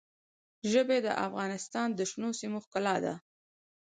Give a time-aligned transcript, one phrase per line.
[0.71, 3.13] ژبې د افغانستان د شنو سیمو ښکلا ده.